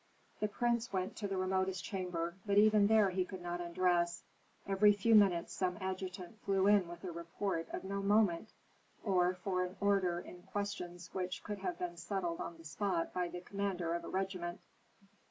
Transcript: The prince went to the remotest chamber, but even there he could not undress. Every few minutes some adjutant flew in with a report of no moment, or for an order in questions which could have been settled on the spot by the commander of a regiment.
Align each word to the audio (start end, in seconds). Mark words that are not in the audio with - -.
The 0.39 0.47
prince 0.47 0.91
went 0.91 1.15
to 1.17 1.27
the 1.27 1.37
remotest 1.37 1.83
chamber, 1.83 2.33
but 2.43 2.57
even 2.57 2.87
there 2.87 3.11
he 3.11 3.23
could 3.23 3.43
not 3.43 3.61
undress. 3.61 4.23
Every 4.67 4.93
few 4.93 5.13
minutes 5.13 5.53
some 5.53 5.77
adjutant 5.79 6.41
flew 6.41 6.65
in 6.65 6.87
with 6.87 7.03
a 7.03 7.11
report 7.11 7.69
of 7.69 7.83
no 7.83 8.01
moment, 8.01 8.49
or 9.03 9.35
for 9.35 9.63
an 9.63 9.75
order 9.79 10.19
in 10.19 10.41
questions 10.41 11.13
which 11.13 11.43
could 11.43 11.59
have 11.59 11.77
been 11.77 11.97
settled 11.97 12.39
on 12.41 12.57
the 12.57 12.65
spot 12.65 13.13
by 13.13 13.27
the 13.27 13.41
commander 13.41 13.93
of 13.93 14.03
a 14.03 14.09
regiment. 14.09 14.61